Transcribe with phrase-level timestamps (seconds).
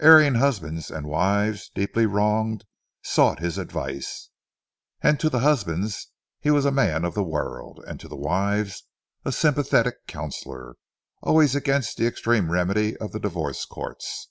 [0.00, 2.64] Erring husbands, and wives deeply wronged,
[3.04, 4.30] sought his advice,
[5.00, 8.82] and to the husbands he was a man of the world, and to the wives
[9.24, 10.74] a sympathetic counsellor,
[11.22, 14.28] always against the extreme remedy of the divorce courts.